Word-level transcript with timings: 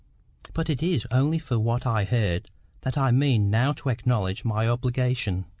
But 0.55 0.67
it 0.67 0.81
is 0.81 1.05
only 1.11 1.37
for 1.37 1.59
what 1.59 1.85
I 1.85 2.05
heard 2.05 2.49
that 2.81 2.97
I 2.97 3.11
mean 3.11 3.51
now 3.51 3.71
to 3.73 3.89
acknowledge 3.89 4.43
my 4.43 4.67
obligation. 4.67 5.45